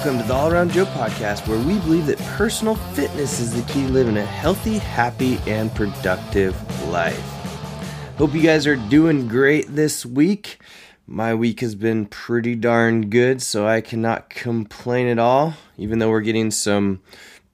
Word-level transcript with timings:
Welcome 0.00 0.22
to 0.22 0.28
the 0.28 0.32
All 0.32 0.50
Around 0.50 0.72
Joe 0.72 0.86
podcast, 0.86 1.46
where 1.46 1.58
we 1.58 1.78
believe 1.80 2.06
that 2.06 2.16
personal 2.38 2.74
fitness 2.74 3.38
is 3.38 3.52
the 3.52 3.70
key 3.70 3.82
to 3.82 3.92
living 3.92 4.16
a 4.16 4.24
healthy, 4.24 4.78
happy, 4.78 5.38
and 5.46 5.70
productive 5.74 6.54
life. 6.88 7.20
Hope 8.16 8.32
you 8.32 8.40
guys 8.40 8.66
are 8.66 8.76
doing 8.76 9.28
great 9.28 9.66
this 9.76 10.06
week. 10.06 10.58
My 11.06 11.34
week 11.34 11.60
has 11.60 11.74
been 11.74 12.06
pretty 12.06 12.54
darn 12.54 13.10
good, 13.10 13.42
so 13.42 13.66
I 13.66 13.82
cannot 13.82 14.30
complain 14.30 15.06
at 15.06 15.18
all, 15.18 15.52
even 15.76 15.98
though 15.98 16.08
we're 16.08 16.22
getting 16.22 16.50
some 16.50 17.02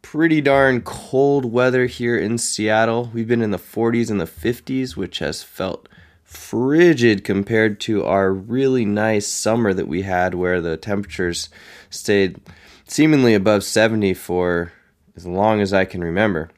pretty 0.00 0.40
darn 0.40 0.82
cold 0.82 1.46
weather 1.46 1.86
here 1.86 2.16
in 2.16 2.38
Seattle. 2.38 3.10
We've 3.13 3.26
been 3.26 3.43
in 3.43 3.50
the 3.50 3.58
40s 3.58 4.08
and 4.08 4.21
the 4.21 4.24
50s, 4.24 4.94
which 4.94 5.18
has 5.18 5.43
felt 5.43 5.88
frigid 6.26 7.22
compared 7.22 7.79
to 7.79 8.04
our 8.04 8.32
really 8.32 8.85
nice 8.85 9.29
summer 9.29 9.72
that 9.72 9.86
we 9.86 10.03
had 10.03 10.35
where 10.35 10.61
the 10.61 10.76
temperatures 10.76 11.49
stayed 11.89 12.40
seemingly 12.86 13.32
above 13.32 13.62
70 13.62 14.12
for 14.14 14.72
as 15.14 15.25
long 15.25 15.61
as 15.61 15.72
I 15.72 15.85
can 15.85 16.02
remember. 16.02 16.50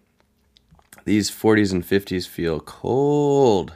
These 1.05 1.31
40s 1.31 1.71
and 1.73 1.85
50s 1.85 2.27
feel 2.27 2.61
cold. 2.61 3.75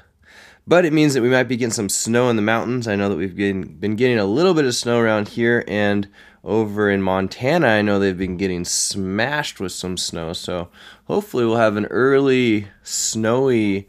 But 0.66 0.84
it 0.86 0.94
means 0.94 1.12
that 1.12 1.22
we 1.22 1.28
might 1.28 1.44
be 1.44 1.56
getting 1.56 1.72
some 1.72 1.88
snow 1.88 2.30
in 2.30 2.36
the 2.36 2.42
mountains. 2.42 2.88
I 2.88 2.96
know 2.96 3.08
that 3.10 3.16
we've 3.16 3.36
been, 3.36 3.62
been 3.78 3.96
getting 3.96 4.18
a 4.18 4.24
little 4.24 4.54
bit 4.54 4.64
of 4.64 4.74
snow 4.74 4.98
around 4.98 5.28
here, 5.28 5.64
and 5.66 6.08
over 6.44 6.88
in 6.88 7.02
Montana, 7.02 7.66
I 7.66 7.82
know 7.82 7.98
they've 7.98 8.16
been 8.16 8.36
getting 8.36 8.64
smashed 8.64 9.60
with 9.60 9.72
some 9.72 9.96
snow. 9.96 10.32
So 10.32 10.68
hopefully, 11.04 11.44
we'll 11.44 11.56
have 11.56 11.76
an 11.76 11.86
early 11.86 12.68
snowy 12.82 13.88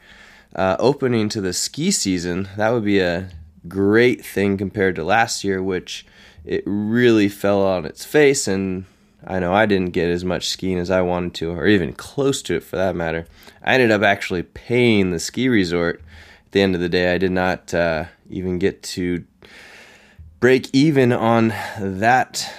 uh, 0.56 0.76
opening 0.80 1.30
to 1.30 1.42
the 1.42 1.54
ski 1.54 1.92
season. 1.92 2.50
That 2.58 2.72
would 2.72 2.86
be 2.86 3.00
a 3.00 3.30
great 3.68 4.26
thing 4.26 4.58
compared 4.58 4.96
to 4.96 5.04
last 5.04 5.44
year, 5.44 5.62
which 5.62 6.06
it 6.46 6.64
really 6.66 7.30
fell 7.30 7.62
on 7.62 7.86
its 7.86 8.06
face. 8.06 8.48
And 8.48 8.86
I 9.26 9.40
know 9.40 9.54
I 9.54 9.66
didn't 9.66 9.92
get 9.92 10.10
as 10.10 10.26
much 10.26 10.50
skiing 10.50 10.78
as 10.78 10.92
I 10.92 11.02
wanted 11.02 11.34
to, 11.36 11.52
or 11.52 11.68
even 11.68 11.94
close 11.94 12.42
to 12.44 12.56
it 12.56 12.64
for 12.64 12.76
that 12.76 12.96
matter. 12.96 13.26
I 13.64 13.76
ended 13.76 13.92
up 13.92 14.02
actually 14.02 14.44
paying 14.44 15.12
the 15.12 15.20
ski 15.20 15.48
resort 15.48 16.02
at 16.46 16.52
the 16.52 16.62
end 16.62 16.76
of 16.76 16.82
the 16.82 16.90
day. 16.90 17.14
I 17.14 17.18
did 17.18 17.32
not 17.32 17.74
uh, 17.74 18.06
even 18.30 18.60
get 18.60 18.84
to 18.84 19.24
break 20.40 20.70
even 20.74 21.14
on 21.14 21.54
that 21.80 22.54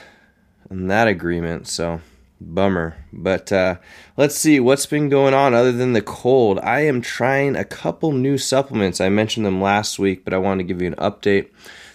on 0.71 0.87
that 0.87 1.07
agreement. 1.07 1.69
So 1.69 2.01
Bummer. 2.41 2.97
But 3.13 3.53
uh, 3.53 3.77
let's 4.17 4.37
see 4.37 4.61
what's 4.61 4.87
been 4.87 5.09
going 5.09 5.35
on 5.35 5.55
other 5.55 5.73
than 5.73 5.93
the 5.93 6.03
cold. 6.03 6.59
I 6.61 6.81
am 6.81 7.01
trying 7.01 7.57
a 7.57 7.65
couple 7.65 8.13
new 8.13 8.39
supplements. 8.39 9.01
I 9.01 9.09
mentioned 9.09 9.47
them 9.47 9.61
last 9.61 9.99
week, 9.99 10.25
but 10.25 10.35
I 10.35 10.39
want 10.39 10.59
to 10.61 10.65
give 10.65 10.83
you 10.83 10.89
an 10.89 10.97
update. 10.97 11.51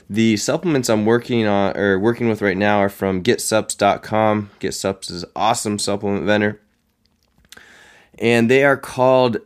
The 0.10 0.38
supplements 0.38 0.90
I'm 0.90 1.06
working 1.06 1.46
on 1.46 1.78
or 1.78 2.00
working 2.00 2.30
with 2.30 2.42
right 2.42 2.58
now 2.58 2.80
are 2.80 2.90
from 2.90 3.22
GetSups.com. 3.22 4.50
GetSups 4.60 5.12
is 5.12 5.26
awesome 5.36 5.78
supplement 5.78 6.26
vendor, 6.26 6.60
and 8.18 8.50
they 8.50 8.64
are 8.64 8.78
called 8.78 9.38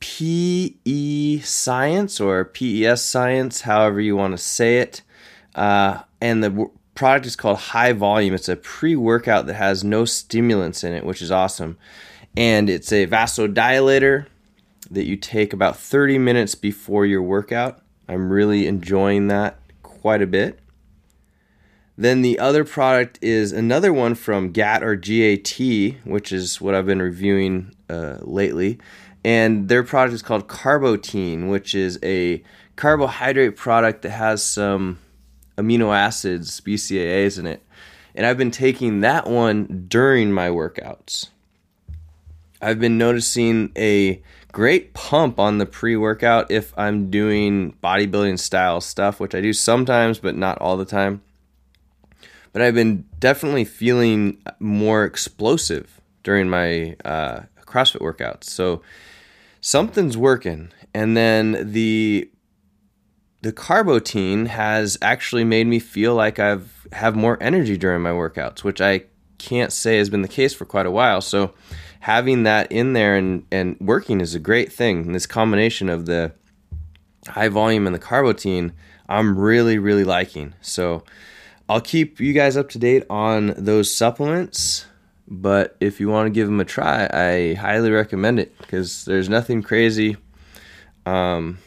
PE 0.00 1.38
Science 1.38 2.20
or 2.20 2.44
PES 2.44 3.02
Science, 3.02 3.62
however 3.62 4.00
you 4.00 4.16
want 4.16 4.32
to 4.32 4.38
say 4.38 4.80
it. 4.80 5.00
Uh, 5.54 6.02
and 6.20 6.44
the 6.44 6.70
product 6.96 7.26
is 7.26 7.36
called 7.36 7.58
High 7.58 7.92
Volume. 7.92 8.34
It's 8.34 8.48
a 8.48 8.56
pre 8.56 8.96
workout 8.96 9.46
that 9.46 9.54
has 9.54 9.84
no 9.84 10.04
stimulants 10.04 10.82
in 10.82 10.92
it, 10.92 11.04
which 11.04 11.22
is 11.22 11.30
awesome. 11.30 11.78
And 12.36 12.68
it's 12.68 12.92
a 12.92 13.06
vasodilator 13.06 14.26
that 14.90 15.06
you 15.06 15.16
take 15.16 15.52
about 15.52 15.76
30 15.76 16.18
minutes 16.18 16.54
before 16.54 17.06
your 17.06 17.22
workout. 17.22 17.80
I'm 18.08 18.30
really 18.30 18.66
enjoying 18.66 19.28
that 19.28 19.58
quite 19.82 20.22
a 20.22 20.26
bit. 20.26 20.60
Then 21.98 22.22
the 22.22 22.38
other 22.38 22.64
product 22.64 23.18
is 23.22 23.52
another 23.52 23.92
one 23.92 24.14
from 24.14 24.52
GAT 24.52 24.82
or 24.82 24.96
GAT, 24.96 25.58
which 26.04 26.30
is 26.30 26.60
what 26.60 26.74
I've 26.74 26.86
been 26.86 27.00
reviewing 27.00 27.74
uh, 27.88 28.18
lately. 28.20 28.78
And 29.24 29.68
their 29.68 29.82
product 29.82 30.14
is 30.14 30.22
called 30.22 30.46
Carbotein, 30.46 31.48
which 31.48 31.74
is 31.74 31.98
a 32.02 32.44
carbohydrate 32.76 33.56
product 33.56 34.02
that 34.02 34.10
has 34.10 34.44
some 34.44 34.98
amino 35.56 35.96
acids, 35.96 36.60
BCAAs 36.60 37.38
in 37.38 37.46
it. 37.46 37.62
And 38.14 38.24
I've 38.24 38.38
been 38.38 38.50
taking 38.50 39.00
that 39.00 39.26
one 39.26 39.86
during 39.88 40.32
my 40.32 40.48
workouts. 40.48 41.28
I've 42.62 42.80
been 42.80 42.96
noticing 42.96 43.72
a 43.76 44.22
great 44.52 44.94
pump 44.94 45.38
on 45.38 45.58
the 45.58 45.66
pre 45.66 45.96
workout 45.96 46.50
if 46.50 46.76
I'm 46.78 47.10
doing 47.10 47.76
bodybuilding 47.84 48.38
style 48.38 48.80
stuff, 48.80 49.20
which 49.20 49.34
I 49.34 49.42
do 49.42 49.52
sometimes, 49.52 50.18
but 50.18 50.34
not 50.34 50.58
all 50.58 50.78
the 50.78 50.86
time. 50.86 51.22
But 52.52 52.62
I've 52.62 52.74
been 52.74 53.04
definitely 53.20 53.66
feeling 53.66 54.38
more 54.58 55.04
explosive 55.04 56.00
during 56.22 56.48
my 56.48 56.96
uh, 57.04 57.40
CrossFit 57.66 58.00
workouts. 58.00 58.44
So 58.44 58.80
something's 59.60 60.16
working. 60.16 60.72
And 60.94 61.14
then 61.14 61.72
the 61.72 62.30
the 63.46 63.52
carbotein 63.52 64.48
has 64.48 64.98
actually 65.00 65.44
made 65.44 65.68
me 65.68 65.78
feel 65.78 66.16
like 66.16 66.40
I've 66.40 66.88
have 66.90 67.14
more 67.14 67.40
energy 67.40 67.76
during 67.76 68.02
my 68.02 68.10
workouts, 68.10 68.64
which 68.64 68.80
I 68.80 69.04
can't 69.38 69.72
say 69.72 69.98
has 69.98 70.10
been 70.10 70.22
the 70.22 70.28
case 70.28 70.52
for 70.52 70.64
quite 70.64 70.84
a 70.84 70.90
while. 70.90 71.20
So 71.20 71.54
having 72.00 72.42
that 72.42 72.72
in 72.72 72.92
there 72.92 73.14
and, 73.14 73.46
and 73.52 73.76
working 73.78 74.20
is 74.20 74.34
a 74.34 74.40
great 74.40 74.72
thing. 74.72 75.02
And 75.06 75.14
this 75.14 75.26
combination 75.26 75.88
of 75.88 76.06
the 76.06 76.32
high 77.28 77.46
volume 77.46 77.86
and 77.86 77.94
the 77.94 78.00
carbotein, 78.00 78.72
I'm 79.08 79.38
really, 79.38 79.78
really 79.78 80.04
liking. 80.04 80.54
So 80.60 81.04
I'll 81.68 81.80
keep 81.80 82.18
you 82.18 82.32
guys 82.32 82.56
up 82.56 82.68
to 82.70 82.80
date 82.80 83.04
on 83.08 83.54
those 83.56 83.94
supplements. 83.94 84.86
But 85.28 85.76
if 85.78 86.00
you 86.00 86.08
want 86.08 86.26
to 86.26 86.30
give 86.30 86.48
them 86.48 86.58
a 86.58 86.64
try, 86.64 87.08
I 87.12 87.54
highly 87.54 87.92
recommend 87.92 88.40
it 88.40 88.58
because 88.58 89.04
there's 89.04 89.28
nothing 89.28 89.62
crazy. 89.62 90.16
Um, 91.04 91.58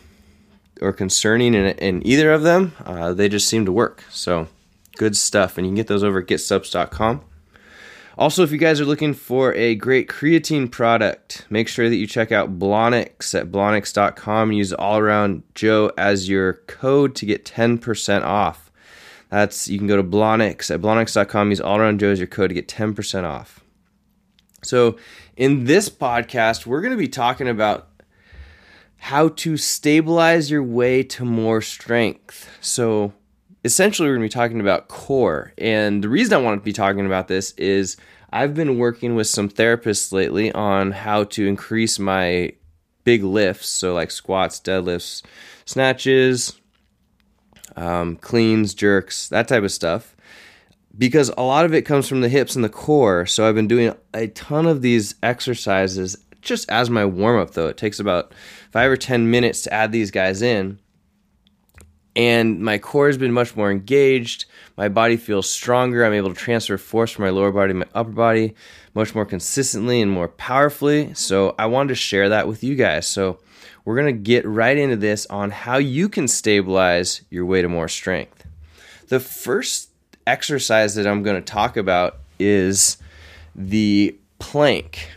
or 0.82 0.94
concerning 0.94 1.54
in, 1.54 1.66
in 1.66 2.06
either 2.06 2.32
of 2.32 2.44
them. 2.44 2.74
Uh, 2.86 3.14
they 3.14 3.30
just 3.30 3.48
seem 3.48 3.66
to 3.66 3.72
work. 3.72 4.04
So 4.10 4.48
good 4.98 5.16
stuff. 5.16 5.58
And 5.58 5.66
you 5.66 5.72
can 5.72 5.76
get 5.76 5.88
those 5.88 6.04
over 6.04 6.20
at 6.20 6.28
getsups.com. 6.28 7.22
Also, 8.20 8.44
if 8.44 8.52
you 8.52 8.58
guys 8.58 8.82
are 8.82 8.86
looking 8.86 9.14
for 9.14 9.54
a 9.54 9.76
great 9.76 10.10
creatine 10.10 10.70
product, 10.70 11.46
make 11.50 11.70
sure 11.70 11.88
that 11.88 11.96
you 11.96 12.06
check 12.06 12.34
out 12.34 12.60
Blonyx 12.60 13.34
at 13.34 13.50
blonyx.com 13.50 14.52
use 14.52 14.74
all 14.74 14.98
around 14.98 15.44
Joe 15.56 15.94
as 15.98 16.28
your 16.28 16.56
code 16.68 17.16
to 17.16 17.26
get 17.26 17.46
10% 17.46 18.24
off. 18.24 18.70
That's 19.30 19.70
you 19.70 19.78
can 19.78 19.88
go 19.88 19.96
to 19.96 20.04
Blonyx 20.04 20.70
at 20.70 20.82
blonyx.com, 20.82 21.50
use 21.50 21.62
all 21.62 21.78
around 21.78 22.02
Joe 22.02 22.12
as 22.12 22.20
your 22.20 22.28
code 22.28 22.50
to 22.50 22.56
get 22.56 22.68
10% 22.68 23.24
off. 23.24 23.64
So, 24.64 24.98
in 25.38 25.64
this 25.64 25.88
podcast, 25.88 26.66
we're 26.66 26.82
going 26.82 26.92
to 26.92 26.98
be 26.98 27.08
talking 27.08 27.48
about 27.48 27.89
how 29.00 29.30
to 29.30 29.58
stabilize 29.58 30.52
your 30.52 30.62
way 30.62 31.04
to 31.04 31.26
more 31.26 31.62
strength. 31.62 32.50
So, 32.62 33.14
essentially, 33.64 34.08
we're 34.10 34.18
going 34.18 34.30
to 34.30 34.36
be 34.36 34.40
talking 34.40 34.60
about 34.60 34.90
core. 34.90 35.54
And 35.58 36.04
the 36.04 36.10
reason 36.10 36.34
I 36.34 36.42
want 36.44 36.62
to 36.62 36.66
be 36.66 36.74
talking 36.74 37.06
about 37.06 37.28
this 37.30 37.52
is 37.54 37.98
I've 38.32 38.54
been 38.54 38.78
working 38.78 39.16
with 39.16 39.28
some 39.28 39.50
therapists 39.50 40.12
lately 40.12 40.52
on 40.52 40.92
how 40.92 41.24
to 41.26 41.48
increase 41.48 41.98
my 41.98 42.54
big 43.06 43.24
lifts. 43.24 43.70
So, 43.70 43.94
like 43.94 44.12
squats, 44.12 44.60
deadlifts, 44.60 45.24
snatches, 45.66 46.60
um, 47.78 48.18
cleans, 48.18 48.74
jerks, 48.74 49.30
that 49.30 49.48
type 49.48 49.64
of 49.64 49.72
stuff. 49.72 50.16
Because 50.98 51.32
a 51.38 51.44
lot 51.44 51.64
of 51.64 51.74
it 51.74 51.84
comes 51.84 52.10
from 52.10 52.20
the 52.20 52.28
hips 52.28 52.56
and 52.56 52.66
the 52.66 52.70
core. 52.70 53.26
So, 53.26 53.48
I've 53.48 53.56
been 53.56 53.70
doing 53.70 53.96
a 54.14 54.28
ton 54.28 54.66
of 54.66 54.82
these 54.82 55.16
exercises 55.24 56.18
just 56.42 56.70
as 56.70 56.90
my 56.90 57.06
warm 57.06 57.40
up, 57.40 57.52
though. 57.52 57.68
It 57.68 57.78
takes 57.78 58.00
about 58.00 58.34
five 58.72 58.92
or 58.92 58.98
10 58.98 59.30
minutes 59.30 59.62
to 59.64 59.74
add 59.74 59.92
these 59.92 60.12
guys 60.12 60.42
in. 60.42 60.80
And 62.16 62.60
my 62.60 62.78
core 62.78 63.08
has 63.08 63.18
been 63.18 63.32
much 63.32 63.56
more 63.56 63.72
engaged. 63.72 64.46
My 64.76 64.90
body 64.90 65.16
feels 65.16 65.50
stronger. 65.50 66.04
I'm 66.04 66.14
able 66.14 66.30
to 66.30 66.36
transfer 66.36 66.78
force 66.78 67.12
from 67.12 67.24
my 67.24 67.30
lower 67.30 67.52
body 67.52 67.74
to 67.74 67.80
my 67.80 67.88
upper 67.94 68.12
body 68.12 68.56
much 68.94 69.16
more 69.16 69.26
consistently 69.26 70.02
and 70.02 70.12
more 70.12 70.28
powerfully. 70.28 71.14
So 71.14 71.56
I 71.58 71.68
wanted 71.68 71.90
to 71.90 71.96
share 71.96 72.30
that 72.30 72.48
with 72.48 72.64
you 72.64 72.76
guys. 72.76 73.08
So 73.08 73.40
we're 73.86 73.96
going 73.96 74.14
to 74.14 74.22
get 74.22 74.46
right 74.46 74.78
into 74.78 74.96
this 74.96 75.26
on 75.28 75.52
how 75.52 75.78
you 75.78 76.10
can 76.10 76.28
stabilize 76.28 77.22
your 77.30 77.46
way 77.46 77.62
to 77.62 77.70
more 77.70 77.88
strength. 77.88 78.46
The 79.08 79.20
first 79.20 79.90
exercise 80.28 80.96
that 80.96 81.08
I'm 81.08 81.24
going 81.24 81.38
to 81.38 81.42
talk 81.42 81.78
about 81.78 82.18
is 82.40 82.98
the 83.56 84.18
plank. 84.40 85.10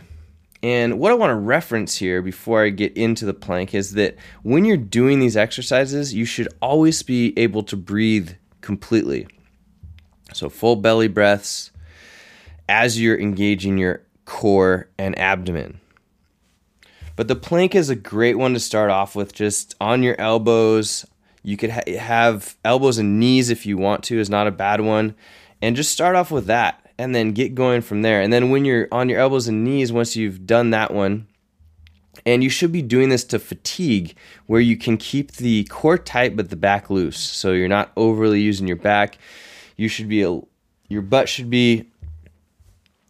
And 0.63 0.97
what 0.97 1.11
I 1.11 1.15
want 1.15 1.31
to 1.31 1.35
reference 1.35 1.97
here 1.97 2.21
before 2.21 2.63
I 2.63 2.69
get 2.69 2.95
into 2.95 3.25
the 3.25 3.33
plank 3.33 3.73
is 3.73 3.91
that 3.93 4.15
when 4.43 4.63
you're 4.63 4.77
doing 4.77 5.19
these 5.19 5.35
exercises, 5.35 6.13
you 6.13 6.23
should 6.23 6.47
always 6.61 7.03
be 7.03 7.37
able 7.37 7.63
to 7.63 7.75
breathe 7.75 8.31
completely. 8.61 9.27
So, 10.31 10.47
full 10.49 10.77
belly 10.77 11.09
breaths 11.09 11.71
as 12.69 12.99
you're 12.99 13.19
engaging 13.19 13.77
your 13.77 14.03
core 14.23 14.87
and 14.97 15.19
abdomen. 15.19 15.81
But 17.17 17.27
the 17.27 17.35
plank 17.35 17.75
is 17.75 17.89
a 17.89 17.95
great 17.95 18.37
one 18.37 18.53
to 18.53 18.59
start 18.59 18.89
off 18.89 19.17
with, 19.17 19.33
just 19.33 19.75
on 19.81 20.01
your 20.01 20.19
elbows. 20.19 21.05
You 21.43 21.57
could 21.57 21.71
ha- 21.71 21.97
have 21.99 22.55
elbows 22.63 22.97
and 22.97 23.19
knees 23.19 23.49
if 23.49 23.65
you 23.65 23.77
want 23.77 24.03
to, 24.05 24.17
is 24.17 24.29
not 24.29 24.47
a 24.47 24.51
bad 24.51 24.79
one. 24.79 25.13
And 25.61 25.75
just 25.75 25.91
start 25.91 26.15
off 26.15 26.31
with 26.31 26.45
that 26.45 26.82
and 26.97 27.13
then 27.13 27.31
get 27.31 27.55
going 27.55 27.81
from 27.81 28.01
there. 28.01 28.21
And 28.21 28.31
then 28.31 28.49
when 28.49 28.65
you're 28.65 28.87
on 28.91 29.09
your 29.09 29.19
elbows 29.19 29.47
and 29.47 29.63
knees, 29.63 29.91
once 29.91 30.15
you've 30.15 30.45
done 30.45 30.69
that 30.71 30.93
one, 30.93 31.27
and 32.25 32.43
you 32.43 32.49
should 32.49 32.71
be 32.71 32.81
doing 32.81 33.09
this 33.09 33.23
to 33.25 33.39
fatigue, 33.39 34.15
where 34.45 34.61
you 34.61 34.77
can 34.77 34.97
keep 34.97 35.33
the 35.33 35.63
core 35.65 35.97
tight 35.97 36.35
but 36.35 36.49
the 36.49 36.55
back 36.55 36.89
loose. 36.89 37.19
So 37.19 37.51
you're 37.51 37.67
not 37.67 37.91
overly 37.97 38.39
using 38.39 38.67
your 38.67 38.77
back. 38.77 39.17
You 39.75 39.87
should 39.87 40.07
be, 40.07 40.39
your 40.87 41.01
butt 41.01 41.27
should 41.27 41.49
be, 41.49 41.89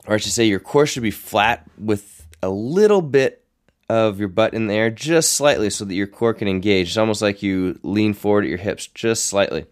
or 0.08 0.16
I 0.16 0.18
should 0.18 0.32
say, 0.32 0.46
your 0.46 0.60
core 0.60 0.86
should 0.86 1.04
be 1.04 1.12
flat 1.12 1.70
with 1.78 2.26
a 2.42 2.50
little 2.50 3.02
bit 3.02 3.44
of 3.90 4.20
your 4.20 4.30
butt 4.30 4.54
in 4.54 4.68
there, 4.68 4.90
just 4.90 5.34
slightly, 5.34 5.70
so 5.70 5.86
that 5.86 5.94
your 5.94 6.08
core 6.08 6.34
can 6.34 6.48
engage. 6.48 6.88
It's 6.88 6.98
almost 6.98 7.22
like 7.22 7.44
you 7.44 7.78
lean 7.84 8.14
forward 8.14 8.46
at 8.46 8.50
your 8.50 8.58
hips 8.58 8.88
just 8.88 9.26
slightly. 9.26 9.66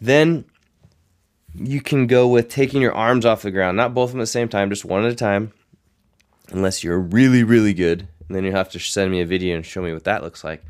Then 0.00 0.44
you 1.54 1.80
can 1.80 2.06
go 2.06 2.26
with 2.26 2.48
taking 2.48 2.82
your 2.82 2.94
arms 2.94 3.24
off 3.24 3.42
the 3.42 3.50
ground, 3.50 3.76
not 3.76 3.94
both 3.94 4.10
of 4.10 4.12
them 4.12 4.20
at 4.20 4.24
the 4.24 4.28
same 4.28 4.48
time, 4.48 4.70
just 4.70 4.84
one 4.84 5.04
at 5.04 5.12
a 5.12 5.16
time, 5.16 5.52
unless 6.50 6.82
you're 6.82 6.98
really, 6.98 7.44
really 7.44 7.74
good. 7.74 8.08
And 8.26 8.36
then 8.36 8.44
you 8.44 8.52
have 8.52 8.70
to 8.70 8.78
send 8.78 9.10
me 9.10 9.20
a 9.20 9.26
video 9.26 9.54
and 9.54 9.64
show 9.64 9.82
me 9.82 9.92
what 9.92 10.04
that 10.04 10.22
looks 10.22 10.42
like. 10.42 10.64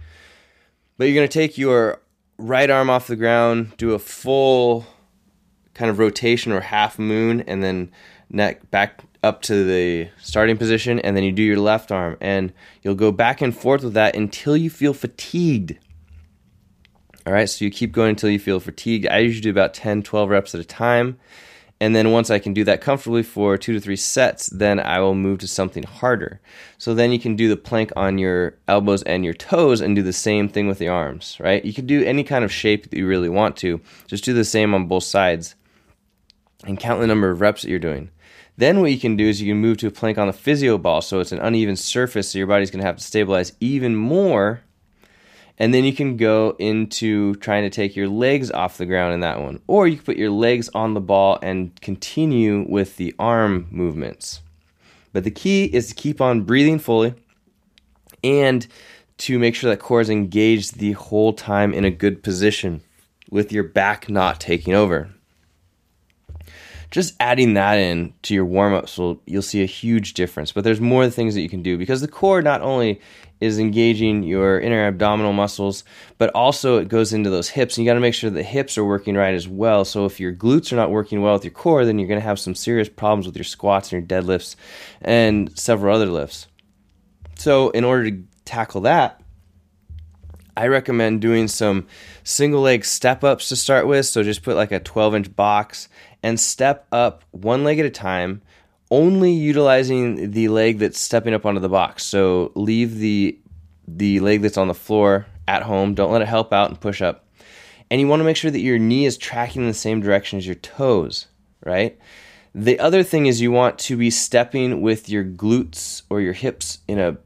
But 0.96 1.04
you're 1.04 1.14
going 1.14 1.28
to 1.28 1.32
take 1.32 1.56
your 1.56 2.00
right 2.36 2.68
arm 2.68 2.90
off 2.90 3.06
the 3.06 3.16
ground, 3.16 3.76
do 3.76 3.94
a 3.94 3.98
full 3.98 4.86
kind 5.72 5.90
of 5.90 5.98
rotation 5.98 6.52
or 6.52 6.60
half 6.60 6.98
moon, 6.98 7.40
and 7.42 7.62
then 7.62 7.90
neck 8.30 8.70
back 8.70 9.02
up 9.22 9.40
to 9.42 9.64
the 9.64 10.08
starting 10.18 10.56
position, 10.56 10.98
and 11.00 11.16
then 11.16 11.24
you 11.24 11.32
do 11.32 11.42
your 11.42 11.58
left 11.58 11.90
arm. 11.90 12.16
And 12.20 12.52
you'll 12.82 12.94
go 12.94 13.10
back 13.12 13.40
and 13.40 13.56
forth 13.56 13.82
with 13.82 13.94
that 13.94 14.16
until 14.16 14.56
you 14.56 14.70
feel 14.70 14.94
fatigued. 14.94 15.78
All 17.26 17.32
right, 17.32 17.48
so 17.48 17.64
you 17.64 17.70
keep 17.70 17.92
going 17.92 18.10
until 18.10 18.30
you 18.30 18.38
feel 18.38 18.60
fatigued. 18.60 19.06
I 19.06 19.18
usually 19.18 19.40
do 19.40 19.50
about 19.50 19.72
10, 19.72 20.02
12 20.02 20.28
reps 20.28 20.54
at 20.54 20.60
a 20.60 20.64
time. 20.64 21.18
And 21.80 21.94
then 21.94 22.12
once 22.12 22.30
I 22.30 22.38
can 22.38 22.54
do 22.54 22.64
that 22.64 22.80
comfortably 22.80 23.22
for 23.22 23.56
two 23.56 23.72
to 23.72 23.80
three 23.80 23.96
sets, 23.96 24.46
then 24.46 24.78
I 24.78 25.00
will 25.00 25.14
move 25.14 25.40
to 25.40 25.48
something 25.48 25.82
harder. 25.82 26.40
So 26.78 26.94
then 26.94 27.12
you 27.12 27.18
can 27.18 27.34
do 27.34 27.48
the 27.48 27.56
plank 27.56 27.92
on 27.96 28.18
your 28.18 28.56
elbows 28.68 29.02
and 29.02 29.24
your 29.24 29.34
toes 29.34 29.80
and 29.80 29.96
do 29.96 30.02
the 30.02 30.12
same 30.12 30.48
thing 30.48 30.68
with 30.68 30.78
the 30.78 30.88
arms, 30.88 31.36
right? 31.40 31.64
You 31.64 31.72
can 31.72 31.86
do 31.86 32.04
any 32.04 32.24
kind 32.24 32.44
of 32.44 32.52
shape 32.52 32.90
that 32.90 32.96
you 32.96 33.06
really 33.06 33.28
want 33.28 33.56
to. 33.58 33.80
Just 34.06 34.24
do 34.24 34.32
the 34.32 34.44
same 34.44 34.72
on 34.72 34.86
both 34.86 35.04
sides 35.04 35.56
and 36.64 36.78
count 36.78 37.00
the 37.00 37.06
number 37.06 37.30
of 37.30 37.40
reps 37.40 37.62
that 37.62 37.70
you're 37.70 37.78
doing. 37.78 38.10
Then 38.56 38.80
what 38.80 38.92
you 38.92 38.98
can 38.98 39.16
do 39.16 39.26
is 39.26 39.42
you 39.42 39.50
can 39.50 39.60
move 39.60 39.78
to 39.78 39.88
a 39.88 39.90
plank 39.90 40.16
on 40.16 40.28
the 40.28 40.32
physio 40.32 40.78
ball 40.78 41.02
so 41.02 41.18
it's 41.18 41.32
an 41.32 41.40
uneven 41.40 41.76
surface 41.76 42.30
so 42.30 42.38
your 42.38 42.46
body's 42.46 42.70
to 42.70 42.82
have 42.82 42.98
to 42.98 43.02
stabilize 43.02 43.52
even 43.58 43.96
more 43.96 44.62
and 45.58 45.72
then 45.72 45.84
you 45.84 45.92
can 45.92 46.16
go 46.16 46.56
into 46.58 47.34
trying 47.36 47.62
to 47.62 47.70
take 47.70 47.94
your 47.94 48.08
legs 48.08 48.50
off 48.50 48.78
the 48.78 48.86
ground 48.86 49.14
in 49.14 49.20
that 49.20 49.40
one. 49.40 49.60
Or 49.66 49.86
you 49.86 49.96
can 49.96 50.04
put 50.04 50.16
your 50.16 50.30
legs 50.30 50.68
on 50.74 50.94
the 50.94 51.00
ball 51.00 51.38
and 51.42 51.80
continue 51.80 52.66
with 52.68 52.96
the 52.96 53.14
arm 53.18 53.68
movements. 53.70 54.42
But 55.12 55.22
the 55.22 55.30
key 55.30 55.64
is 55.66 55.88
to 55.88 55.94
keep 55.94 56.20
on 56.20 56.42
breathing 56.42 56.80
fully 56.80 57.14
and 58.24 58.66
to 59.18 59.38
make 59.38 59.54
sure 59.54 59.70
that 59.70 59.78
core 59.78 60.00
is 60.00 60.10
engaged 60.10 60.78
the 60.78 60.92
whole 60.92 61.32
time 61.32 61.72
in 61.72 61.84
a 61.84 61.90
good 61.90 62.22
position 62.24 62.80
with 63.30 63.52
your 63.52 63.62
back 63.62 64.10
not 64.10 64.40
taking 64.40 64.74
over. 64.74 65.10
Just 66.94 67.16
adding 67.18 67.54
that 67.54 67.74
in 67.74 68.14
to 68.22 68.34
your 68.34 68.44
warm 68.44 68.72
ups 68.72 68.96
will 68.96 69.20
you'll 69.26 69.42
see 69.42 69.64
a 69.64 69.66
huge 69.66 70.14
difference. 70.14 70.52
But 70.52 70.62
there's 70.62 70.80
more 70.80 71.10
things 71.10 71.34
that 71.34 71.40
you 71.40 71.48
can 71.48 71.60
do 71.60 71.76
because 71.76 72.00
the 72.00 72.06
core 72.06 72.40
not 72.40 72.62
only 72.62 73.00
is 73.40 73.58
engaging 73.58 74.22
your 74.22 74.60
inner 74.60 74.86
abdominal 74.86 75.32
muscles, 75.32 75.82
but 76.18 76.30
also 76.36 76.78
it 76.78 76.86
goes 76.86 77.12
into 77.12 77.30
those 77.30 77.48
hips. 77.48 77.76
And 77.76 77.84
you 77.84 77.90
got 77.90 77.94
to 77.94 78.00
make 78.00 78.14
sure 78.14 78.30
the 78.30 78.44
hips 78.44 78.78
are 78.78 78.84
working 78.84 79.16
right 79.16 79.34
as 79.34 79.48
well. 79.48 79.84
So 79.84 80.04
if 80.04 80.20
your 80.20 80.32
glutes 80.32 80.72
are 80.72 80.76
not 80.76 80.92
working 80.92 81.20
well 81.20 81.32
with 81.32 81.42
your 81.42 81.50
core, 81.50 81.84
then 81.84 81.98
you're 81.98 82.06
going 82.06 82.20
to 82.20 82.24
have 82.24 82.38
some 82.38 82.54
serious 82.54 82.88
problems 82.88 83.26
with 83.26 83.34
your 83.34 83.42
squats 83.42 83.92
and 83.92 84.08
your 84.08 84.22
deadlifts 84.22 84.54
and 85.00 85.50
several 85.58 85.96
other 85.96 86.06
lifts. 86.06 86.46
So 87.34 87.70
in 87.70 87.82
order 87.82 88.08
to 88.08 88.22
tackle 88.44 88.82
that, 88.82 89.20
I 90.56 90.68
recommend 90.68 91.20
doing 91.20 91.48
some 91.48 91.86
single 92.22 92.60
leg 92.60 92.84
step 92.84 93.24
ups 93.24 93.48
to 93.48 93.56
start 93.56 93.86
with. 93.86 94.06
So 94.06 94.22
just 94.22 94.42
put 94.42 94.56
like 94.56 94.72
a 94.72 94.80
12 94.80 95.14
inch 95.14 95.36
box 95.36 95.88
and 96.22 96.38
step 96.38 96.86
up 96.92 97.24
one 97.32 97.64
leg 97.64 97.78
at 97.78 97.86
a 97.86 97.90
time 97.90 98.42
only 98.90 99.32
utilizing 99.32 100.30
the 100.30 100.48
leg 100.48 100.78
that's 100.78 101.00
stepping 101.00 101.34
up 101.34 101.44
onto 101.44 101.60
the 101.60 101.68
box. 101.68 102.04
So 102.04 102.52
leave 102.54 102.98
the 102.98 103.38
the 103.86 104.20
leg 104.20 104.40
that's 104.42 104.56
on 104.56 104.68
the 104.68 104.74
floor 104.74 105.26
at 105.46 105.62
home. 105.62 105.94
Don't 105.94 106.12
let 106.12 106.22
it 106.22 106.28
help 106.28 106.52
out 106.52 106.70
and 106.70 106.80
push 106.80 107.02
up. 107.02 107.26
And 107.90 108.00
you 108.00 108.08
want 108.08 108.20
to 108.20 108.24
make 108.24 108.36
sure 108.36 108.50
that 108.50 108.60
your 108.60 108.78
knee 108.78 109.04
is 109.04 109.18
tracking 109.18 109.62
in 109.62 109.68
the 109.68 109.74
same 109.74 110.00
direction 110.00 110.38
as 110.38 110.46
your 110.46 110.54
toes, 110.54 111.26
right? 111.64 111.98
The 112.54 112.78
other 112.78 113.02
thing 113.02 113.26
is 113.26 113.40
you 113.40 113.50
want 113.50 113.78
to 113.80 113.96
be 113.96 114.10
stepping 114.10 114.80
with 114.80 115.08
your 115.08 115.24
glutes 115.24 116.02
or 116.08 116.20
your 116.20 116.32
hips 116.32 116.78
in 116.88 116.98
a 116.98 117.18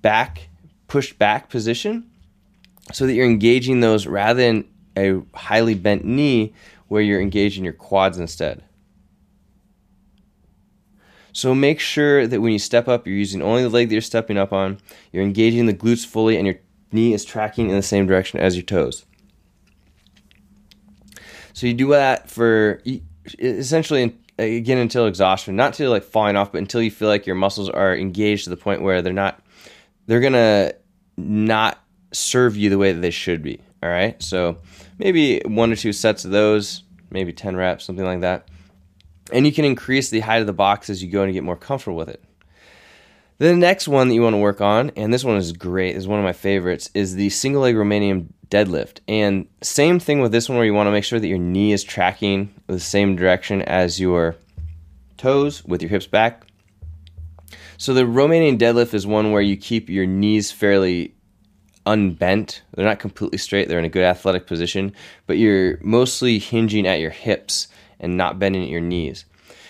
back 0.00 0.48
pushed 0.86 1.18
back 1.18 1.50
position 1.50 2.08
so 2.92 3.06
that 3.06 3.14
you're 3.14 3.26
engaging 3.26 3.80
those 3.80 4.06
rather 4.06 4.40
than 4.40 4.64
a 4.96 5.20
highly 5.34 5.74
bent 5.74 6.04
knee 6.04 6.54
where 6.88 7.02
you're 7.02 7.20
engaging 7.20 7.64
your 7.64 7.72
quads 7.72 8.18
instead. 8.18 8.62
So 11.32 11.54
make 11.54 11.80
sure 11.80 12.26
that 12.26 12.40
when 12.40 12.52
you 12.52 12.58
step 12.58 12.88
up, 12.88 13.06
you're 13.06 13.16
using 13.16 13.42
only 13.42 13.62
the 13.62 13.68
leg 13.68 13.88
that 13.88 13.94
you're 13.94 14.00
stepping 14.00 14.38
up 14.38 14.52
on, 14.52 14.78
you're 15.12 15.22
engaging 15.22 15.66
the 15.66 15.74
glutes 15.74 16.06
fully, 16.06 16.36
and 16.36 16.46
your 16.46 16.56
knee 16.92 17.12
is 17.12 17.24
tracking 17.26 17.68
in 17.68 17.76
the 17.76 17.82
same 17.82 18.06
direction 18.06 18.40
as 18.40 18.56
your 18.56 18.62
toes. 18.62 19.04
So 21.52 21.66
you 21.66 21.74
do 21.74 21.88
that 21.88 22.30
for 22.30 22.82
essentially 23.38 24.14
again 24.38 24.78
until 24.78 25.06
exhaustion, 25.06 25.56
not 25.56 25.74
to 25.74 25.88
like 25.88 26.04
falling 26.04 26.36
off, 26.36 26.52
but 26.52 26.58
until 26.58 26.80
you 26.80 26.90
feel 26.90 27.08
like 27.08 27.26
your 27.26 27.36
muscles 27.36 27.68
are 27.68 27.94
engaged 27.94 28.44
to 28.44 28.50
the 28.50 28.56
point 28.56 28.82
where 28.82 29.02
they're 29.02 29.12
not, 29.12 29.42
they're 30.06 30.20
gonna 30.20 30.72
not 31.16 31.78
serve 32.12 32.56
you 32.56 32.70
the 32.70 32.78
way 32.78 32.92
that 32.92 33.00
they 33.00 33.10
should 33.10 33.42
be. 33.42 33.60
All 33.82 33.90
right, 33.90 34.20
so 34.22 34.58
maybe 34.98 35.40
one 35.44 35.72
or 35.72 35.76
two 35.76 35.92
sets 35.92 36.24
of 36.24 36.30
those, 36.30 36.82
maybe 37.10 37.32
ten 37.32 37.56
reps, 37.56 37.84
something 37.84 38.04
like 38.04 38.20
that 38.20 38.48
and 39.32 39.46
you 39.46 39.52
can 39.52 39.64
increase 39.64 40.10
the 40.10 40.20
height 40.20 40.40
of 40.40 40.46
the 40.46 40.52
box 40.52 40.90
as 40.90 41.02
you 41.02 41.10
go 41.10 41.22
and 41.22 41.32
get 41.32 41.42
more 41.42 41.56
comfortable 41.56 41.96
with 41.96 42.08
it. 42.08 42.22
The 43.38 43.54
next 43.54 43.86
one 43.86 44.08
that 44.08 44.14
you 44.14 44.22
want 44.22 44.34
to 44.34 44.38
work 44.38 44.60
on, 44.60 44.92
and 44.96 45.12
this 45.12 45.24
one 45.24 45.36
is 45.36 45.52
great, 45.52 45.94
is 45.94 46.08
one 46.08 46.18
of 46.18 46.24
my 46.24 46.32
favorites, 46.32 46.88
is 46.94 47.14
the 47.14 47.28
single 47.28 47.62
leg 47.62 47.74
Romanian 47.74 48.28
deadlift. 48.48 49.00
And 49.08 49.46
same 49.62 49.98
thing 49.98 50.20
with 50.20 50.32
this 50.32 50.48
one 50.48 50.56
where 50.56 50.64
you 50.64 50.72
want 50.72 50.86
to 50.86 50.92
make 50.92 51.04
sure 51.04 51.20
that 51.20 51.28
your 51.28 51.38
knee 51.38 51.72
is 51.72 51.84
tracking 51.84 52.54
the 52.66 52.80
same 52.80 53.14
direction 53.14 53.60
as 53.62 54.00
your 54.00 54.36
toes 55.18 55.64
with 55.64 55.82
your 55.82 55.90
hips 55.90 56.06
back. 56.06 56.46
So 57.76 57.92
the 57.92 58.04
Romanian 58.04 58.58
deadlift 58.58 58.94
is 58.94 59.06
one 59.06 59.32
where 59.32 59.42
you 59.42 59.56
keep 59.56 59.90
your 59.90 60.06
knees 60.06 60.50
fairly 60.50 61.14
unbent. 61.86 62.62
They're 62.74 62.84
not 62.84 62.98
completely 62.98 63.38
straight, 63.38 63.68
they're 63.68 63.78
in 63.78 63.84
a 63.84 63.90
good 63.90 64.04
athletic 64.04 64.46
position, 64.46 64.92
but 65.26 65.38
you're 65.38 65.78
mostly 65.82 66.38
hinging 66.38 66.86
at 66.86 67.00
your 67.00 67.10
hips 67.10 67.68
and 68.00 68.16
not 68.16 68.38
bending 68.38 68.62
at 68.62 68.68
your 68.68 68.80
knees. 68.80 69.24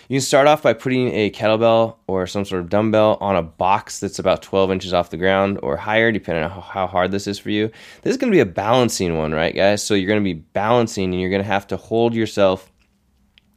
You 0.09 0.15
can 0.15 0.23
start 0.23 0.47
off 0.47 0.63
by 0.63 0.73
putting 0.73 1.09
a 1.13 1.31
kettlebell 1.31 1.97
or 2.07 2.29
some 2.29 2.45
sort 2.45 2.61
of 2.61 2.71
dumbbell 2.71 3.19
on 3.21 3.35
a 3.35 3.43
box 3.43 3.99
that's 3.99 4.21
about 4.21 4.41
12 4.41 4.71
inches 4.71 4.95
off 4.95 5.11
the 5.11 5.17
ground 5.17 5.59
or 5.65 5.77
higher, 5.77 6.13
depending 6.13 6.45
on 6.45 6.51
how 6.51 6.87
hard 6.87 7.11
this 7.11 7.27
is 7.27 7.41
for 7.41 7.51
you. 7.51 7.71
This 8.03 8.13
is 8.13 8.17
going 8.17 8.31
to 8.31 8.37
be 8.37 8.41
a 8.41 8.47
balancing 8.47 9.19
one, 9.19 9.33
right, 9.33 9.55
guys? 9.55 9.83
So 9.83 9.95
you're 9.95 10.07
going 10.07 10.21
to 10.21 10.25
be 10.25 10.35
balancing 10.35 11.13
and 11.13 11.21
you're 11.21 11.31
going 11.31 11.43
to 11.43 11.49
have 11.49 11.67
to 11.69 11.77
hold 11.77 12.15
yourself 12.15 12.71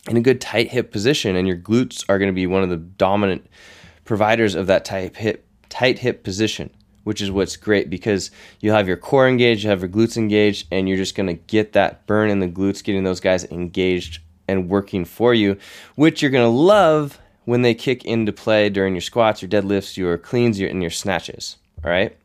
in 0.08 0.18
a 0.18 0.22
good 0.22 0.42
tight 0.42 0.70
hip 0.70 0.92
position, 0.92 1.36
and 1.36 1.48
your 1.48 1.58
glutes 1.58 2.04
are 2.10 2.18
going 2.18 2.32
to 2.32 2.36
be 2.36 2.48
one 2.48 2.64
of 2.64 2.70
the 2.70 2.78
dominant 2.78 3.46
providers 4.06 4.56
of 4.56 4.66
that 4.68 4.86
tight 4.86 5.16
hip, 5.18 5.46
tight 5.70 6.00
hip 6.00 6.24
position 6.24 6.72
which 7.10 7.22
is 7.22 7.32
what's 7.32 7.58
great 7.58 7.90
because 7.90 8.30
you 8.60 8.72
have 8.72 8.88
your 8.88 8.96
core 8.96 9.28
engaged, 9.28 9.64
you 9.64 9.70
have 9.72 9.80
your 9.80 9.90
glutes 9.90 10.16
engaged, 10.16 10.68
and 10.70 10.88
you're 10.88 10.96
just 10.96 11.16
to 11.26 11.34
get 11.34 11.74
that 11.74 12.06
burn 12.06 12.30
in 12.30 12.38
the 12.38 12.48
glutes, 12.48 12.84
getting 12.84 13.04
those 13.04 13.20
guys 13.20 13.46
engaged 13.46 14.22
and 14.48 14.70
working 14.70 15.04
for 15.04 15.34
you, 15.34 15.58
which 15.96 16.22
you're 16.22 16.30
to 16.44 16.48
love 16.48 17.20
when 17.46 17.64
they 17.64 17.74
kick 17.74 18.06
into 18.06 18.32
play 18.32 18.70
during 18.70 18.94
your 18.94 19.02
squats, 19.02 19.42
your 19.42 19.50
deadlifts, 19.50 19.98
your 19.98 20.20
cleans, 20.20 20.60
your, 20.60 20.70
and 20.70 20.84
your 20.84 20.92
snatches. 20.92 21.58
All 21.84 21.90
right. 21.90 22.16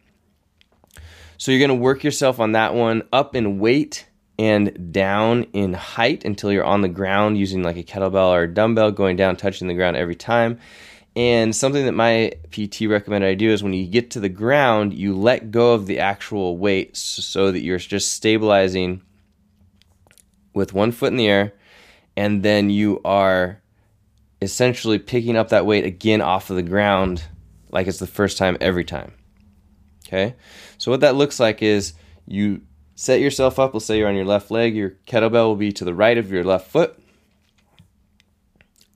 So 1.39 1.51
you're 1.51 1.61
to 1.79 1.83
work 1.83 2.05
yourself 2.05 2.39
on 2.39 2.53
that 2.53 2.75
one 2.75 3.05
up 3.11 3.35
in 3.35 3.59
weight 3.59 4.07
and 4.39 4.93
down 4.93 5.45
in 5.55 5.73
height 5.73 6.27
until 6.27 6.53
you're 6.53 6.63
on 6.63 6.83
the 6.83 6.89
ground 6.91 7.39
using 7.39 7.63
like 7.63 7.79
a 7.79 7.83
kettlebell 7.83 8.29
or 8.29 8.43
a 8.43 8.53
dumbbell, 8.53 8.91
going 8.91 9.17
down, 9.17 9.37
touching 9.37 9.67
the 9.67 9.73
ground 9.73 9.97
every 9.97 10.15
time. 10.15 10.59
And 11.17 11.55
something 11.55 11.85
that 11.85 11.93
my 11.93 12.33
PT 12.51 12.83
recommended 12.83 13.29
I 13.29 13.35
do 13.35 13.51
is 13.51 13.63
when 13.63 13.73
you 13.73 13.87
get 13.87 14.11
to 14.13 14.21
the 14.21 14.29
ground, 14.29 14.93
you 14.93 15.17
let 15.17 15.53
go 15.53 15.73
of 15.73 15.87
the 15.87 16.01
actual 16.01 16.59
weight 16.59 16.97
so 16.97 17.53
that 17.53 17.63
you're 17.63 17.79
just 17.79 18.13
stabilizing 18.13 19.01
with 20.55 20.73
one 20.73 20.91
foot 20.91 21.13
in 21.13 21.17
the 21.17 21.29
air 21.29 21.55
and 22.17 22.43
then 22.43 22.71
you 22.71 23.01
are 23.05 23.61
essentially 24.43 24.99
picking 24.99 25.37
up 25.37 25.49
that 25.49 25.67
weight 25.67 25.85
again 25.85 26.21
off 26.21 26.51
of 26.51 26.57
the 26.57 26.63
ground 26.63 27.25
like 27.71 27.87
it's 27.87 27.99
the 27.99 28.07
first 28.07 28.39
time 28.39 28.57
every 28.61 28.85
time. 28.85 29.13
Okay? 30.07 30.35
So 30.79 30.91
what 30.91 31.01
that 31.01 31.17
looks 31.17 31.41
like 31.41 31.63
is 31.63 31.95
you 32.27 32.63
set 32.95 33.21
yourself 33.21 33.59
up, 33.59 33.75
let's 33.75 33.87
say 33.87 33.99
you're 33.99 34.09
on 34.09 34.15
your 34.15 34.25
left 34.25 34.51
leg, 34.51 34.77
your 34.77 34.91
kettlebell 35.07 35.47
will 35.47 35.57
be 35.57 35.73
to 35.73 35.85
the 35.85 35.95
right 35.95 36.17
of 36.19 36.31
your 36.31 36.45
left 36.45 36.71
foot. 36.71 36.99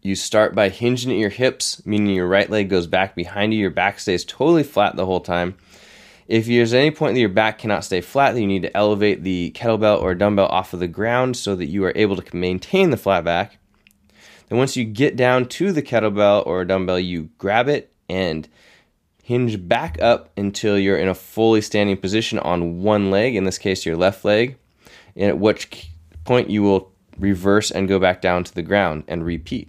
You 0.08 0.14
start 0.14 0.54
by 0.54 0.70
hinging 0.70 1.12
at 1.12 1.18
your 1.18 1.28
hips, 1.28 1.84
meaning 1.84 2.14
your 2.14 2.26
right 2.26 2.48
leg 2.48 2.70
goes 2.70 2.86
back 2.86 3.14
behind 3.14 3.52
you, 3.52 3.60
your 3.60 3.68
back 3.68 4.00
stays 4.00 4.24
totally 4.24 4.62
flat 4.62 4.96
the 4.96 5.04
whole 5.04 5.20
time. 5.20 5.54
If 6.26 6.46
there's 6.46 6.72
any 6.72 6.90
point 6.90 7.12
that 7.12 7.20
your 7.20 7.28
back 7.28 7.58
cannot 7.58 7.84
stay 7.84 8.00
flat, 8.00 8.32
then 8.32 8.40
you 8.40 8.48
need 8.48 8.62
to 8.62 8.74
elevate 8.74 9.22
the 9.22 9.52
kettlebell 9.54 10.00
or 10.00 10.14
dumbbell 10.14 10.46
off 10.46 10.72
of 10.72 10.80
the 10.80 10.88
ground 10.88 11.36
so 11.36 11.54
that 11.56 11.66
you 11.66 11.84
are 11.84 11.92
able 11.94 12.16
to 12.16 12.34
maintain 12.36 12.88
the 12.88 12.96
flat 12.96 13.22
back. 13.22 13.58
Then 14.48 14.56
once 14.56 14.78
you 14.78 14.86
get 14.86 15.14
down 15.14 15.44
to 15.44 15.72
the 15.72 15.82
kettlebell 15.82 16.46
or 16.46 16.64
dumbbell, 16.64 16.98
you 16.98 17.28
grab 17.36 17.68
it 17.68 17.92
and 18.08 18.48
hinge 19.22 19.68
back 19.68 20.00
up 20.00 20.30
until 20.38 20.78
you're 20.78 20.96
in 20.96 21.08
a 21.08 21.14
fully 21.14 21.60
standing 21.60 21.98
position 21.98 22.38
on 22.38 22.82
one 22.82 23.10
leg, 23.10 23.36
in 23.36 23.44
this 23.44 23.58
case, 23.58 23.84
your 23.84 23.98
left 23.98 24.24
leg, 24.24 24.56
and 25.14 25.26
at 25.28 25.38
which 25.38 25.90
point 26.24 26.48
you 26.48 26.62
will 26.62 26.92
reverse 27.18 27.70
and 27.70 27.88
go 27.88 27.98
back 27.98 28.22
down 28.22 28.42
to 28.42 28.54
the 28.54 28.62
ground 28.62 29.04
and 29.06 29.22
repeat. 29.22 29.68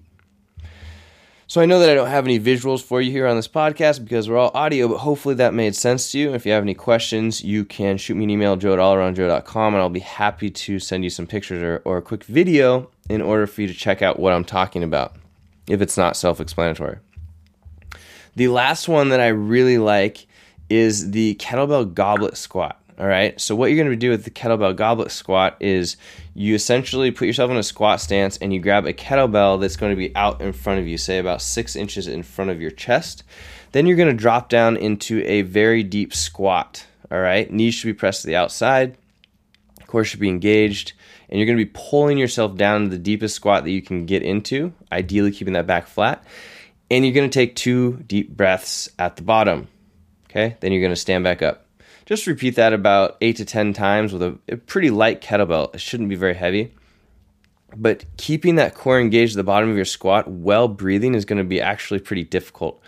So 1.50 1.62
I 1.62 1.66
know 1.66 1.80
that 1.80 1.90
I 1.90 1.96
don't 1.96 2.10
have 2.10 2.26
any 2.26 2.40
visuals 2.40 2.84
for 2.84 3.02
you 3.02 3.10
here 3.10 3.26
on 3.26 3.36
this 3.36 3.48
podcast 3.48 4.04
because 4.04 4.30
we're 4.30 4.38
all 4.38 4.52
audio, 4.54 4.88
but 4.88 5.00
hopefully 5.00 5.34
that 5.34 5.52
made 5.52 5.76
sense 5.76 6.12
to 6.12 6.20
you. 6.20 6.36
If 6.36 6.46
you 6.46 6.52
have 6.52 6.62
any 6.62 6.76
questions, 6.76 7.44
you 7.44 7.66
can 7.66 7.98
shoot 7.98 8.14
me 8.14 8.26
an 8.26 8.30
email, 8.30 8.56
joe 8.56 8.74
at 8.74 8.78
allaroundjoe.com, 8.78 9.74
and 9.74 9.82
I'll 9.82 9.90
be 9.90 10.00
happy 10.00 10.52
to 10.52 10.78
send 10.78 11.04
you 11.04 11.10
some 11.10 11.26
pictures 11.26 11.64
or, 11.64 11.82
or 11.86 11.98
a 11.98 12.04
quick 12.04 12.24
video 12.24 12.92
in 13.10 13.24
order 13.24 13.48
for 13.48 13.64
you 13.64 13.68
to 13.68 13.74
check 13.74 14.04
out 14.04 14.20
what 14.20 14.32
I'm 14.32 14.46
talking 14.46 14.84
about 14.84 15.16
if 15.68 15.82
it's 15.82 15.98
not 15.98 16.16
self 16.16 16.40
explanatory. 16.40 17.00
The 18.36 18.50
last 18.50 18.88
one 18.88 19.10
that 19.10 19.20
I 19.20 19.30
really 19.30 19.80
like 19.80 20.28
is 20.70 21.10
the 21.10 21.34
kettlebell 21.40 21.96
goblet 21.96 22.38
squat. 22.38 22.80
All 23.00 23.08
right. 23.08 23.40
So 23.42 23.56
what 23.56 23.72
you're 23.72 23.84
going 23.84 23.90
to 23.90 23.96
do 23.96 24.12
with 24.12 24.24
the 24.24 24.30
kettlebell 24.30 24.76
goblet 24.76 25.10
squat 25.10 25.58
is 25.60 25.98
you 26.40 26.56
essentially 26.56 27.12
put 27.12 27.26
yourself 27.26 27.52
in 27.52 27.58
a 27.58 27.64
squat 27.64 28.00
stance 28.00 28.38
and 28.38 28.54
you 28.54 28.62
grab 28.62 28.86
a 28.86 28.94
kettlebell 28.94 29.60
that's 29.60 29.76
going 29.76 29.92
to 29.92 29.98
be 29.98 30.16
out 30.16 30.40
in 30.40 30.54
front 30.54 30.80
of 30.80 30.88
you, 30.88 30.98
say 30.98 31.18
about 31.18 31.42
six 31.42 31.76
inches 31.76 32.08
in 32.08 32.24
front 32.24 32.50
of 32.50 32.62
your 32.62 32.72
chest. 32.72 33.26
Then 33.74 33.86
you're 33.86 33.98
going 33.98 34.08
to 34.08 34.16
drop 34.16 34.48
down 34.48 34.78
into 34.78 35.22
a 35.26 35.42
very 35.42 35.84
deep 35.84 36.14
squat. 36.14 36.86
All 37.12 37.20
right. 37.20 37.52
Knees 37.52 37.74
should 37.74 37.88
be 37.88 37.94
pressed 37.94 38.22
to 38.22 38.28
the 38.28 38.38
outside. 38.38 38.98
Core 39.86 40.06
should 40.06 40.22
be 40.22 40.30
engaged. 40.30 40.94
And 41.28 41.38
you're 41.38 41.46
going 41.46 41.58
to 41.58 41.66
be 41.66 41.72
pulling 41.76 42.18
yourself 42.18 42.56
down 42.56 42.84
to 42.84 42.90
the 42.90 42.98
deepest 42.98 43.36
squat 43.36 43.66
that 43.66 43.72
you 43.72 43.82
can 43.82 44.06
get 44.06 44.24
into, 44.24 44.72
ideally 44.94 45.32
keeping 45.32 45.56
that 45.56 45.68
back 45.68 45.88
flat. 45.88 46.24
And 46.90 47.04
you're 47.04 47.14
going 47.14 47.30
to 47.30 47.34
take 47.38 47.58
two 47.58 47.98
deep 48.08 48.30
breaths 48.30 48.88
at 48.98 49.18
the 49.18 49.24
bottom. 49.24 49.68
Okay, 50.30 50.56
then 50.62 50.72
you're 50.72 50.82
going 50.82 50.94
to 50.94 50.96
stand 50.96 51.26
back 51.26 51.42
up. 51.42 51.66
Just 52.10 52.26
repeat 52.26 52.56
that 52.56 52.74
about 52.74 53.18
eight 53.22 53.36
to 53.36 53.46
10 53.46 53.72
times 53.74 54.12
with 54.12 54.24
a, 54.24 54.36
a 54.48 54.58
pretty 54.58 54.90
light 54.90 55.22
kettlebell. 55.22 55.76
It 55.76 55.80
shouldn't 55.80 56.10
be 56.10 56.16
very 56.16 56.34
heavy. 56.34 56.74
But 57.78 58.04
keeping 58.18 58.56
that 58.56 58.74
core 58.74 59.00
engaged 59.00 59.34
at 59.34 59.38
the 59.38 59.44
bottom 59.44 59.70
of 59.70 59.76
your 59.76 59.86
squat 59.86 60.28
while 60.28 60.68
breathing 60.68 61.14
is 61.14 61.24
going 61.24 61.38
to 61.38 61.44
be 61.44 61.62
actually 61.62 62.00
pretty 62.00 62.24
difficult. 62.24 62.82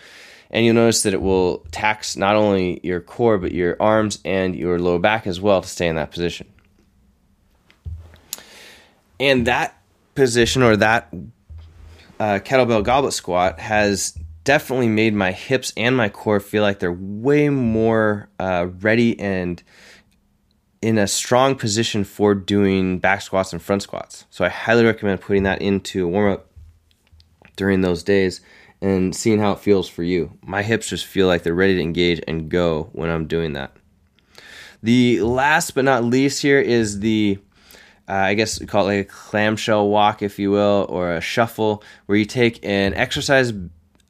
And 0.50 0.66
you'll 0.66 0.74
notice 0.74 1.04
that 1.04 1.14
it 1.14 1.22
will 1.22 1.60
tax 1.70 2.18
not 2.18 2.36
only 2.36 2.80
your 2.82 3.00
core, 3.00 3.38
but 3.38 3.52
your 3.52 3.78
arms 3.80 4.18
and 4.26 4.56
your 4.56 4.80
lower 4.80 4.98
back 4.98 5.28
as 5.28 5.40
well 5.40 5.62
to 5.62 5.70
stay 5.70 5.88
in 5.88 5.98
that 5.98 6.10
position. 6.10 6.52
And 9.20 9.46
that 9.46 9.80
position 10.16 10.64
or 10.64 10.78
that 10.78 11.14
uh, 12.20 12.40
kettlebell 12.40 12.84
goblet 12.84 13.14
squat 13.14 13.60
has 13.60 14.18
definitely 14.44 14.88
made 14.88 15.14
my 15.14 15.32
hips 15.32 15.72
and 15.78 15.96
my 15.96 16.10
core 16.10 16.40
feel 16.40 16.64
like 16.64 16.80
they're 16.80 16.92
way 16.92 17.50
more 17.50 18.30
uh, 18.40 18.68
ready 18.80 19.20
and 19.20 19.62
in 20.82 20.98
a 20.98 21.08
strong 21.08 21.56
position 21.56 22.04
for 22.04 22.34
doing 22.34 22.98
back 22.98 23.22
squats 23.22 23.54
and 23.54 23.62
front 23.62 23.84
squats. 23.84 24.26
So 24.32 24.44
I 24.44 24.50
highly 24.50 24.84
recommend 24.84 25.22
putting 25.22 25.44
that 25.44 25.62
into 25.62 26.06
a 26.06 26.08
warm 26.08 26.34
up 26.34 26.48
during 27.56 27.82
those 27.82 28.02
days 28.04 28.42
and 28.82 29.16
seeing 29.16 29.40
how 29.40 29.52
it 29.52 29.60
feels 29.60 29.88
for 29.88 30.02
you. 30.02 30.38
My 30.42 30.64
hips 30.64 30.90
just 30.90 31.06
feel 31.06 31.28
like 31.28 31.44
they're 31.44 31.54
ready 31.54 31.76
to 31.76 31.82
engage 31.82 32.22
and 32.28 32.50
go 32.50 32.90
when 32.94 33.10
I'm 33.10 33.28
doing 33.28 33.54
that. 33.54 33.76
The 34.82 35.22
last 35.22 35.76
but 35.76 35.86
not 35.86 36.04
least 36.04 36.42
here 36.42 36.60
is 36.60 37.00
the 37.02 37.38
uh, 38.10 38.14
I 38.14 38.34
guess 38.34 38.60
we 38.60 38.66
call 38.66 38.90
it 38.90 38.98
like 38.98 39.06
a 39.06 39.10
clamshell 39.10 39.88
walk, 39.88 40.22
if 40.22 40.40
you 40.40 40.52
will, 40.52 40.86
or 40.90 41.14
a 41.14 41.22
shuffle, 41.22 41.84
where 42.08 42.18
you 42.18 42.26
take 42.26 42.60
an 42.66 42.94
exercise 42.96 43.54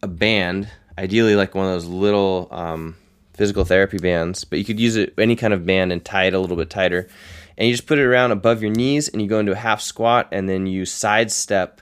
a 0.01 0.07
band, 0.07 0.69
ideally 0.97 1.35
like 1.35 1.55
one 1.55 1.65
of 1.65 1.71
those 1.71 1.85
little 1.85 2.47
um, 2.51 2.95
physical 3.33 3.65
therapy 3.65 3.97
bands, 3.97 4.43
but 4.43 4.59
you 4.59 4.65
could 4.65 4.79
use 4.79 4.95
it 4.95 5.13
any 5.17 5.35
kind 5.35 5.53
of 5.53 5.65
band 5.65 5.91
and 5.91 6.03
tie 6.03 6.25
it 6.25 6.33
a 6.33 6.39
little 6.39 6.57
bit 6.57 6.69
tighter. 6.69 7.09
And 7.57 7.67
you 7.67 7.73
just 7.73 7.87
put 7.87 7.99
it 7.99 8.03
around 8.03 8.31
above 8.31 8.61
your 8.61 8.71
knees, 8.71 9.07
and 9.09 9.21
you 9.21 9.27
go 9.27 9.39
into 9.39 9.51
a 9.51 9.55
half 9.55 9.81
squat, 9.81 10.29
and 10.31 10.49
then 10.49 10.65
you 10.65 10.85
sidestep 10.85 11.81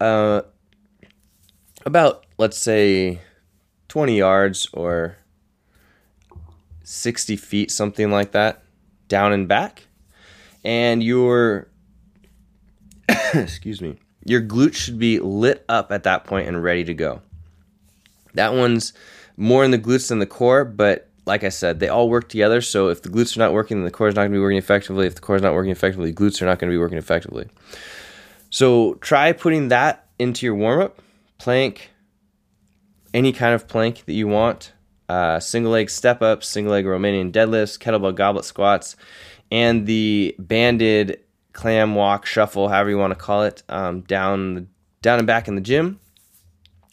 uh, 0.00 0.42
about, 1.84 2.24
let's 2.38 2.56
say, 2.56 3.20
20 3.88 4.16
yards 4.16 4.68
or 4.72 5.16
60 6.84 7.36
feet, 7.36 7.70
something 7.70 8.10
like 8.10 8.32
that, 8.32 8.62
down 9.08 9.32
and 9.32 9.46
back 9.46 9.84
and 10.64 11.02
your 11.02 11.68
excuse 13.34 13.80
me, 13.80 13.98
your 14.24 14.40
glutes 14.40 14.74
should 14.74 14.98
be 14.98 15.20
lit 15.20 15.64
up 15.68 15.92
at 15.92 16.04
that 16.04 16.24
point 16.24 16.48
and 16.48 16.62
ready 16.62 16.84
to 16.84 16.94
go. 16.94 17.20
That 18.34 18.54
one's 18.54 18.92
more 19.36 19.64
in 19.64 19.70
the 19.70 19.78
glutes 19.78 20.08
than 20.08 20.18
the 20.18 20.26
core, 20.26 20.64
but 20.64 21.08
like 21.26 21.42
I 21.42 21.48
said, 21.48 21.80
they 21.80 21.88
all 21.88 22.08
work 22.08 22.28
together. 22.28 22.60
So 22.60 22.88
if 22.88 23.02
the 23.02 23.08
glutes 23.08 23.36
are 23.36 23.40
not 23.40 23.52
working, 23.52 23.78
then 23.78 23.84
the 23.84 23.90
core 23.90 24.08
is 24.08 24.14
not 24.14 24.22
going 24.22 24.32
to 24.32 24.36
be 24.36 24.42
working 24.42 24.58
effectively. 24.58 25.06
If 25.06 25.14
the 25.14 25.20
core 25.20 25.36
is 25.36 25.42
not 25.42 25.54
working 25.54 25.72
effectively, 25.72 26.12
glutes 26.12 26.42
are 26.42 26.46
not 26.46 26.58
going 26.58 26.70
to 26.70 26.74
be 26.74 26.78
working 26.78 26.98
effectively. 26.98 27.48
So 28.50 28.94
try 28.94 29.32
putting 29.32 29.68
that 29.68 30.06
into 30.18 30.46
your 30.46 30.54
warm 30.54 30.80
up, 30.80 31.00
plank, 31.38 31.90
any 33.12 33.32
kind 33.32 33.54
of 33.54 33.66
plank 33.66 34.04
that 34.04 34.12
you 34.12 34.28
want, 34.28 34.72
uh, 35.08 35.40
single 35.40 35.72
leg 35.72 35.90
step 35.90 36.22
ups, 36.22 36.48
single 36.48 36.72
leg 36.72 36.84
Romanian 36.84 37.32
deadlifts, 37.32 37.78
kettlebell 37.78 38.14
goblet 38.14 38.44
squats 38.44 38.96
and 39.50 39.86
the 39.86 40.34
banded 40.38 41.20
clam 41.52 41.94
walk 41.94 42.26
shuffle, 42.26 42.68
however 42.68 42.90
you 42.90 42.98
want 42.98 43.12
to 43.12 43.18
call 43.18 43.44
it, 43.44 43.62
um, 43.68 44.00
down 44.02 44.68
down 45.02 45.18
and 45.18 45.26
back 45.26 45.46
in 45.48 45.54
the 45.54 45.60
gym, 45.60 46.00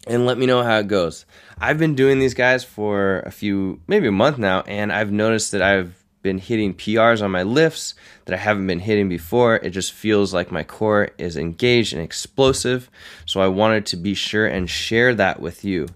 and 0.07 0.25
let 0.25 0.37
me 0.37 0.45
know 0.45 0.63
how 0.63 0.79
it 0.79 0.87
goes. 0.87 1.25
I've 1.59 1.77
been 1.77 1.95
doing 1.95 2.19
these 2.19 2.33
guys 2.33 2.63
for 2.63 3.19
a 3.19 3.31
few, 3.31 3.81
maybe 3.87 4.07
a 4.07 4.11
month 4.11 4.37
now, 4.37 4.61
and 4.61 4.91
I've 4.91 5.11
noticed 5.11 5.51
that 5.51 5.61
I've 5.61 6.01
been 6.21 6.37
hitting 6.37 6.73
PRs 6.73 7.23
on 7.23 7.31
my 7.31 7.43
lifts 7.43 7.95
that 8.25 8.33
I 8.33 8.37
haven't 8.37 8.67
been 8.67 8.79
hitting 8.79 9.09
before. 9.09 9.55
It 9.55 9.71
just 9.71 9.91
feels 9.91 10.33
like 10.33 10.51
my 10.51 10.63
core 10.63 11.09
is 11.17 11.37
engaged 11.37 11.93
and 11.93 12.01
explosive. 12.01 12.89
So 13.25 13.41
I 13.41 13.47
wanted 13.47 13.85
to 13.87 13.97
be 13.97 14.13
sure 14.13 14.45
and 14.45 14.69
share 14.69 15.15
that 15.15 15.39
with 15.39 15.63
you. 15.65 15.87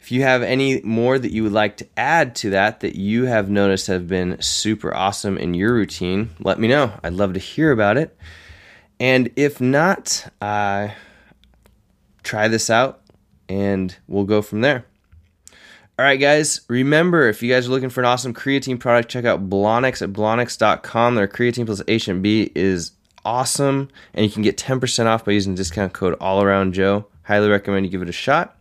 If 0.00 0.12
you 0.12 0.22
have 0.22 0.42
any 0.42 0.82
more 0.82 1.18
that 1.18 1.32
you 1.32 1.44
would 1.44 1.52
like 1.52 1.78
to 1.78 1.86
add 1.96 2.34
to 2.36 2.50
that 2.50 2.80
that 2.80 2.94
you 2.94 3.24
have 3.24 3.48
noticed 3.48 3.86
have 3.86 4.06
been 4.06 4.40
super 4.42 4.94
awesome 4.94 5.38
in 5.38 5.54
your 5.54 5.72
routine, 5.72 6.30
let 6.40 6.58
me 6.58 6.68
know. 6.68 6.92
I'd 7.02 7.14
love 7.14 7.32
to 7.34 7.40
hear 7.40 7.70
about 7.70 7.96
it. 7.96 8.16
And 9.00 9.30
if 9.34 9.60
not, 9.60 10.30
uh, 10.42 10.88
try 12.22 12.48
this 12.48 12.68
out 12.68 13.00
and 13.48 13.96
we'll 14.08 14.24
go 14.24 14.42
from 14.42 14.60
there. 14.60 14.84
All 15.96 16.04
right, 16.04 16.18
guys, 16.18 16.62
remember 16.68 17.28
if 17.28 17.42
you 17.42 17.52
guys 17.52 17.68
are 17.68 17.70
looking 17.70 17.88
for 17.88 18.00
an 18.00 18.06
awesome 18.06 18.34
creatine 18.34 18.80
product, 18.80 19.08
check 19.08 19.24
out 19.24 19.48
Blonyx 19.48 20.02
at 20.02 20.12
blonyx.com. 20.12 21.14
Their 21.14 21.28
creatine 21.28 21.66
plus 21.66 21.82
HMB 21.82 22.50
is 22.56 22.92
awesome, 23.24 23.88
and 24.12 24.26
you 24.26 24.32
can 24.32 24.42
get 24.42 24.58
10% 24.58 25.06
off 25.06 25.24
by 25.24 25.32
using 25.32 25.54
discount 25.54 25.92
code 25.92 26.16
All 26.20 26.42
Around 26.42 26.74
Joe. 26.74 27.06
Highly 27.22 27.48
recommend 27.48 27.86
you 27.86 27.92
give 27.92 28.02
it 28.02 28.08
a 28.08 28.12
shot. 28.12 28.56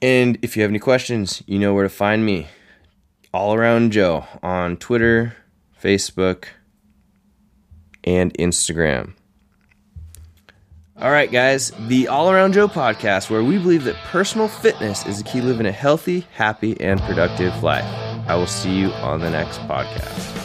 And 0.00 0.38
if 0.42 0.56
you 0.56 0.62
have 0.62 0.70
any 0.70 0.78
questions, 0.78 1.42
you 1.46 1.58
know 1.58 1.74
where 1.74 1.82
to 1.82 1.90
find 1.90 2.24
me. 2.24 2.46
All 3.34 3.54
around 3.54 3.92
Joe 3.92 4.26
on 4.42 4.78
Twitter, 4.78 5.36
Facebook, 5.82 6.46
and 8.04 8.32
Instagram. 8.38 9.14
All 11.00 11.12
right, 11.12 11.30
guys, 11.30 11.70
the 11.86 12.08
All 12.08 12.28
Around 12.28 12.54
Joe 12.54 12.66
podcast, 12.66 13.30
where 13.30 13.44
we 13.44 13.56
believe 13.56 13.84
that 13.84 13.94
personal 14.06 14.48
fitness 14.48 15.06
is 15.06 15.18
the 15.18 15.24
key 15.24 15.40
to 15.40 15.46
living 15.46 15.66
a 15.66 15.70
healthy, 15.70 16.26
happy, 16.34 16.78
and 16.80 17.00
productive 17.02 17.62
life. 17.62 17.84
I 18.26 18.34
will 18.34 18.48
see 18.48 18.74
you 18.74 18.88
on 18.94 19.20
the 19.20 19.30
next 19.30 19.58
podcast. 19.60 20.37